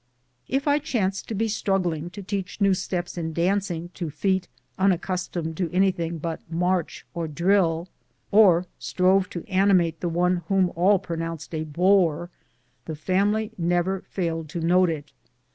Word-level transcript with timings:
If 0.47 0.67
I 0.67 0.79
chanced 0.79 1.27
to 1.27 1.35
be 1.35 1.47
struggling 1.47 2.09
to 2.09 2.23
teach 2.23 2.59
new 2.59 2.73
steps 2.73 3.19
in 3.19 3.33
dancing 3.33 3.89
to 3.89 4.09
feet 4.09 4.47
unaccustomed 4.79 5.55
to 5.57 5.71
anything 5.71 6.17
but 6.17 6.41
march 6.51 7.05
or 7.13 7.27
drill, 7.27 7.87
or 8.31 8.65
strove 8.79 9.29
to 9.29 9.45
animate 9.47 9.99
the 9.99 10.09
one 10.09 10.37
whom 10.47 10.71
all 10.75 10.97
pronounced 10.97 11.53
a 11.53 11.65
bore, 11.65 12.31
the 12.85 12.95
family 12.95 13.51
never 13.59 14.01
failed 14.09 14.49
to 14.49 14.59
note 14.59 14.89
it. 14.89 15.11